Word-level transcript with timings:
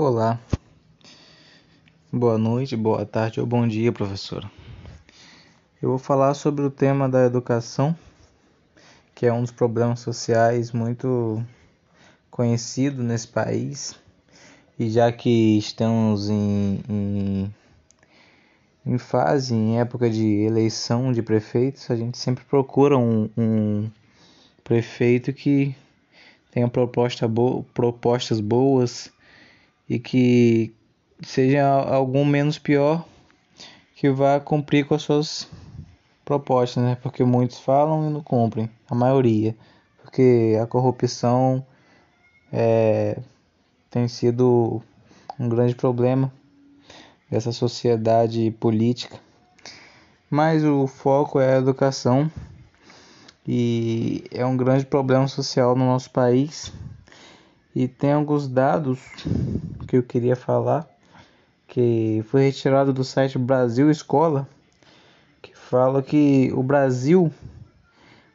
Olá, 0.00 0.38
boa 2.12 2.38
noite, 2.38 2.76
boa 2.76 3.04
tarde 3.04 3.40
ou 3.40 3.46
bom 3.46 3.66
dia, 3.66 3.90
professora. 3.90 4.48
Eu 5.82 5.88
vou 5.88 5.98
falar 5.98 6.34
sobre 6.34 6.64
o 6.64 6.70
tema 6.70 7.08
da 7.08 7.24
educação, 7.24 7.96
que 9.12 9.26
é 9.26 9.32
um 9.32 9.42
dos 9.42 9.50
problemas 9.50 9.98
sociais 9.98 10.70
muito 10.70 11.44
conhecido 12.30 13.02
nesse 13.02 13.26
país, 13.26 13.98
e 14.78 14.88
já 14.88 15.10
que 15.10 15.58
estamos 15.58 16.30
em, 16.30 16.80
em, 16.88 17.54
em 18.86 18.98
fase, 18.98 19.52
em 19.52 19.80
época 19.80 20.08
de 20.08 20.42
eleição 20.44 21.12
de 21.12 21.24
prefeitos, 21.24 21.90
a 21.90 21.96
gente 21.96 22.18
sempre 22.18 22.44
procura 22.44 22.96
um, 22.96 23.28
um 23.36 23.90
prefeito 24.62 25.32
que 25.32 25.74
tenha 26.52 26.68
proposta 26.68 27.26
bo 27.26 27.64
propostas 27.74 28.38
boas 28.38 29.10
e 29.88 29.98
que 29.98 30.74
seja 31.22 31.66
algum 31.66 32.24
menos 32.24 32.58
pior 32.58 33.04
que 33.94 34.10
vá 34.10 34.38
cumprir 34.38 34.86
com 34.86 34.94
as 34.94 35.02
suas 35.02 35.48
propostas, 36.24 36.84
né? 36.84 36.96
Porque 37.02 37.24
muitos 37.24 37.58
falam 37.58 38.08
e 38.08 38.12
não 38.12 38.22
cumprem, 38.22 38.70
a 38.88 38.94
maioria, 38.94 39.56
porque 40.02 40.58
a 40.62 40.66
corrupção 40.66 41.64
é, 42.52 43.18
tem 43.90 44.06
sido 44.06 44.82
um 45.38 45.48
grande 45.48 45.74
problema 45.74 46.32
dessa 47.30 47.52
sociedade 47.52 48.50
política. 48.52 49.18
Mas 50.30 50.62
o 50.64 50.86
foco 50.86 51.40
é 51.40 51.54
a 51.54 51.58
educação 51.58 52.30
e 53.46 54.24
é 54.30 54.44
um 54.44 54.56
grande 54.56 54.84
problema 54.84 55.26
social 55.26 55.74
no 55.74 55.86
nosso 55.86 56.10
país. 56.10 56.72
E 57.74 57.88
tem 57.88 58.12
alguns 58.12 58.46
dados 58.46 58.98
que 59.88 59.96
eu 59.96 60.02
queria 60.02 60.36
falar, 60.36 60.86
que 61.66 62.22
foi 62.28 62.42
retirado 62.42 62.92
do 62.92 63.02
site 63.02 63.38
Brasil 63.38 63.90
Escola, 63.90 64.46
que 65.40 65.56
fala 65.56 66.02
que 66.02 66.52
o 66.54 66.62
Brasil 66.62 67.32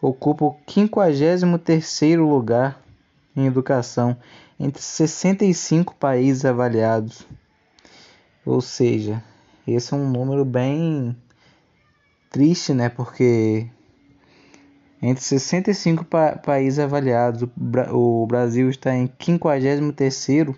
ocupa 0.00 0.44
o 0.44 0.56
53º 0.66 2.18
lugar 2.18 2.80
em 3.36 3.46
educação 3.46 4.16
entre 4.58 4.80
65 4.80 5.94
países 5.96 6.44
avaliados. 6.44 7.26
Ou 8.46 8.60
seja, 8.60 9.22
esse 9.66 9.92
é 9.92 9.96
um 9.96 10.08
número 10.08 10.44
bem 10.44 11.16
triste, 12.30 12.72
né? 12.72 12.88
Porque 12.88 13.66
entre 15.02 15.22
65 15.22 16.04
pa 16.04 16.36
países 16.36 16.78
avaliados, 16.78 17.48
o, 17.92 18.26
Brasil 18.26 18.70
está 18.70 18.94
em 18.94 19.08
53º 19.08 20.54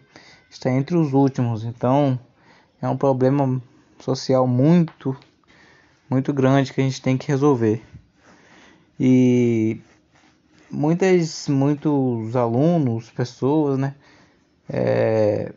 está 0.52 0.70
entre 0.70 0.96
os 0.96 1.12
últimos. 1.12 1.64
Então, 1.64 2.18
é 2.80 2.88
um 2.88 2.96
problema 2.96 3.60
social 3.98 4.46
muito, 4.46 5.16
muito 6.08 6.32
grande 6.32 6.72
que 6.72 6.80
a 6.80 6.84
gente 6.84 7.00
tem 7.00 7.16
que 7.16 7.28
resolver. 7.28 7.82
E 8.98 9.80
muitas, 10.70 11.48
muitos 11.48 12.36
alunos, 12.36 13.10
pessoas, 13.10 13.78
né? 13.78 13.94
É, 14.68 15.52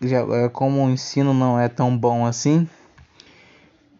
já, 0.00 0.20
é, 0.20 0.48
como 0.48 0.84
o 0.84 0.90
ensino 0.90 1.32
não 1.32 1.58
é 1.58 1.68
tão 1.68 1.96
bom 1.96 2.26
assim, 2.26 2.68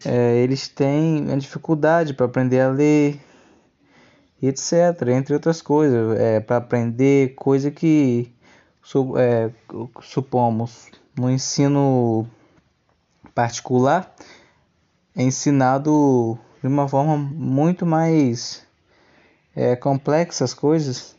é, 0.04 0.36
eles 0.36 0.68
têm 0.68 1.32
a 1.32 1.36
dificuldade 1.36 2.14
para 2.14 2.26
aprender 2.26 2.60
a 2.60 2.70
ler, 2.70 3.20
etc. 4.42 4.72
Entre 5.08 5.34
outras 5.34 5.62
coisas, 5.62 6.18
é, 6.18 6.40
para 6.40 6.56
aprender 6.56 7.34
coisa 7.34 7.70
que 7.70 8.31
é, 9.16 9.50
supomos 10.02 10.90
no 11.16 11.30
ensino 11.30 12.26
particular 13.34 14.12
é 15.16 15.22
ensinado 15.22 16.38
de 16.60 16.66
uma 16.66 16.88
forma 16.88 17.16
muito 17.16 17.86
mais 17.86 18.66
é, 19.54 19.76
complexa 19.76 20.44
as 20.44 20.54
coisas. 20.54 21.16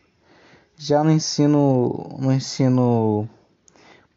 Já 0.78 1.04
no 1.04 1.12
ensino 1.12 2.18
no 2.20 2.32
ensino 2.32 3.30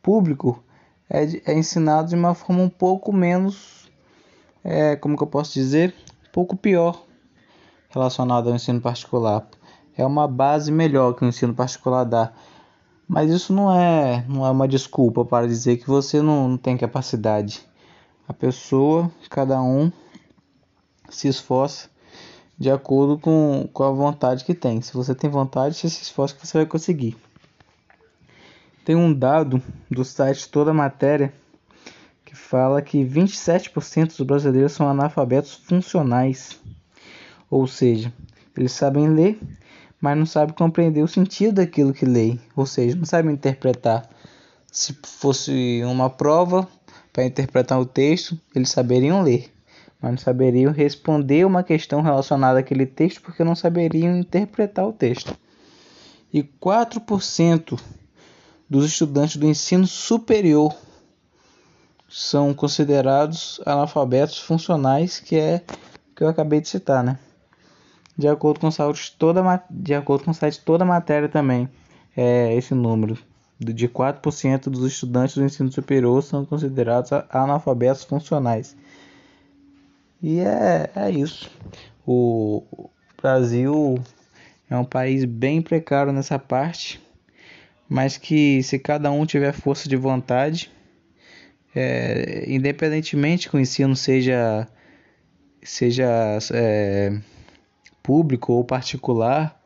público 0.03 0.63
é, 1.09 1.25
é 1.53 1.55
ensinado 1.55 2.09
de 2.09 2.17
uma 2.17 2.35
forma 2.35 2.63
um 2.63 2.69
pouco 2.69 3.13
menos 3.13 3.89
é, 4.65 4.97
como 4.97 5.17
que 5.17 5.23
eu 5.23 5.29
posso 5.29 5.53
dizer? 5.55 5.95
Um 6.29 6.33
pouco 6.33 6.57
pior 6.57 7.05
relacionado 7.91 8.49
ao 8.49 8.57
ensino 8.57 8.81
particular. 8.81 9.47
É 9.97 10.05
uma 10.05 10.27
base 10.27 10.73
melhor 10.73 11.15
que 11.15 11.25
o 11.25 11.29
ensino 11.29 11.55
particular 11.55 12.05
dá 12.05 12.33
mas 13.09 13.31
isso 13.31 13.53
não 13.53 13.73
é, 13.73 14.25
não 14.29 14.45
é 14.45 14.51
uma 14.51 14.67
desculpa 14.67 15.25
para 15.25 15.47
dizer 15.47 15.77
que 15.77 15.87
você 15.87 16.21
não, 16.21 16.49
não 16.51 16.57
tem 16.57 16.77
capacidade. 16.77 17.63
A 18.29 18.33
pessoa, 18.33 19.11
cada 19.31 19.63
um, 19.63 19.93
se 21.09 21.29
esforça 21.29 21.89
de 22.59 22.71
acordo 22.71 23.19
com, 23.19 23.69
com 23.73 23.83
a 23.85 23.91
vontade 23.91 24.45
que 24.45 24.55
tem. 24.55 24.81
Se 24.81 24.93
você 24.93 25.15
tem 25.15 25.31
vontade, 25.31 25.77
você 25.77 25.89
se 25.89 26.03
esforça 26.03 26.35
que 26.35 26.47
você 26.47 26.59
vai 26.59 26.67
conseguir. 26.67 27.17
Tem 28.85 28.97
um 28.97 29.13
dado 29.13 29.63
do 29.91 30.05
site 30.05 30.49
Toda 30.49 30.73
Matéria 30.73 31.33
que 32.25 32.35
fala 32.35 32.83
que 32.83 33.05
27% 33.05 34.17
dos 34.17 34.27
brasileiros 34.27 34.73
são 34.73 34.89
analfabetos 34.89 35.55
funcionais. 35.55 36.59
Ou 37.51 37.67
seja, 37.67 38.13
eles 38.57 38.73
sabem 38.73 39.09
ler, 39.09 39.39
mas 40.01 40.17
não 40.17 40.27
sabe 40.27 40.53
compreender 40.53 41.03
o 41.03 41.09
sentido 41.09 41.57
daquilo 41.57 41.93
que 41.93 42.05
lê, 42.05 42.39
ou 42.55 42.67
seja, 42.67 42.97
não 42.97 43.05
sabe 43.05 43.33
interpretar. 43.33 44.09
Se 44.71 44.97
fosse 45.03 45.81
uma 45.85 46.11
prova 46.11 46.69
para 47.13 47.25
interpretar 47.25 47.81
o 47.81 47.87
texto, 47.87 48.39
eles 48.55 48.71
saberiam 48.71 49.23
ler, 49.23 49.51
mas 50.01 50.11
não 50.13 50.19
saberiam 50.19 50.73
responder 50.73 51.47
uma 51.47 51.63
questão 51.63 52.03
relacionada 52.03 52.59
àquele 52.59 52.85
texto 52.85 53.23
porque 53.23 53.43
não 53.43 53.55
saberiam 53.55 54.17
interpretar 54.17 54.87
o 54.87 54.93
texto. 54.93 55.37
E 56.33 56.43
4% 56.43 57.81
dos 58.69 58.85
estudantes 58.85 59.37
do 59.37 59.47
ensino 59.47 59.87
superior 59.87 60.75
são 62.09 62.53
considerados 62.53 63.61
analfabetos 63.65 64.39
funcionais, 64.39 65.19
que 65.19 65.37
é 65.37 65.63
que 66.15 66.23
eu 66.23 66.29
acabei 66.29 66.61
de 66.61 66.69
citar, 66.69 67.03
né? 67.03 67.19
De 68.17 68.29
acordo 68.29 68.61
com 68.61 68.69
o 68.69 68.73
site 68.73 69.15
toda, 69.19 69.63
de 69.71 69.95
acordo 69.95 70.25
com 70.25 70.31
o 70.31 70.35
site 70.35 70.61
toda 70.61 70.85
a 70.85 70.87
matéria 70.87 71.29
também, 71.29 71.69
é 72.17 72.55
esse 72.55 72.75
número 72.75 73.19
de 73.59 73.89
4% 73.89 74.69
dos 74.69 74.85
estudantes 74.85 75.37
do 75.37 75.45
ensino 75.45 75.71
superior 75.71 76.23
são 76.23 76.45
considerados 76.45 77.11
analfabetos 77.31 78.05
funcionais. 78.05 78.77
E 80.23 80.41
é, 80.41 80.91
é 80.95 81.11
isso. 81.11 81.51
O 82.07 82.63
Brasil 83.21 83.99
é 84.69 84.77
um 84.77 84.85
país 84.85 85.25
bem 85.25 85.61
precário 85.61 86.13
nessa 86.13 86.39
parte, 86.39 87.01
mas 87.89 88.17
que 88.17 88.63
se 88.63 88.79
cada 88.79 89.11
um 89.11 89.27
tiver 89.27 89.53
força 89.53 89.89
de 89.89 89.97
vontade, 89.97 90.71
é, 91.75 92.45
independentemente 92.49 93.49
que 93.49 93.57
o 93.57 93.61
ensino 93.61 93.95
seja 93.95 94.67
seja 95.63 96.39
é, 96.53 97.19
público 98.07 98.53
ou 98.53 98.65
particular, 98.65 99.61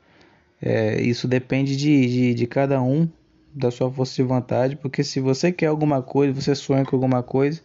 é, 0.63 0.99
isso 1.03 1.29
depende 1.29 1.77
de, 1.77 2.07
de, 2.07 2.35
de 2.35 2.47
cada 2.47 2.81
um, 2.81 3.07
da 3.55 3.71
sua 3.71 3.91
força 3.93 4.15
de 4.15 4.23
vontade, 4.23 4.77
porque 4.77 5.05
se 5.05 5.21
você 5.21 5.53
quer 5.53 5.67
alguma 5.67 6.03
coisa, 6.03 6.33
você 6.33 6.55
sonha 6.55 6.85
com 6.85 6.97
alguma 6.97 7.23
coisa, 7.23 7.61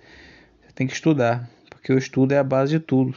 você 0.62 0.74
tem 0.76 0.86
que 0.86 0.94
estudar, 0.94 1.50
porque 1.70 1.94
o 1.94 1.98
estudo 1.98 2.34
é 2.34 2.38
a 2.38 2.44
base 2.44 2.74
de 2.74 2.80
tudo. 2.80 3.16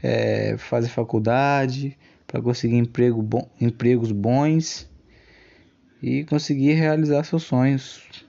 É, 0.00 0.56
fazer 0.58 0.88
faculdade 0.88 1.98
para 2.24 2.40
conseguir 2.40 2.76
emprego 2.76 3.20
bom, 3.20 3.50
empregos 3.60 4.12
bons 4.12 4.88
e 6.00 6.22
conseguir 6.24 6.74
realizar 6.74 7.24
seus 7.24 7.42
sonhos. 7.42 8.24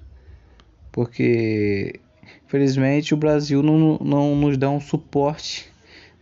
Porque, 0.92 2.00
infelizmente, 2.48 3.14
o 3.14 3.18
Brasil 3.18 3.62
não, 3.62 4.00
não 4.00 4.36
nos 4.36 4.58
dá 4.58 4.68
um 4.72 4.80
suporte 4.80 5.72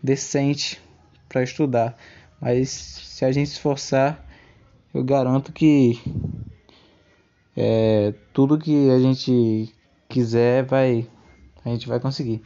decente 0.03 0.81
para 1.29 1.43
estudar. 1.43 1.97
Mas 2.39 2.69
se 2.69 3.25
a 3.25 3.31
gente 3.31 3.47
esforçar, 3.47 4.25
eu 4.93 5.03
garanto 5.03 5.51
que 5.51 5.99
é, 7.55 8.13
tudo 8.33 8.59
que 8.59 8.89
a 8.91 8.99
gente 8.99 9.73
quiser 10.07 10.63
vai 10.63 11.07
a 11.65 11.69
gente 11.69 11.87
vai 11.87 11.99
conseguir. 11.99 12.41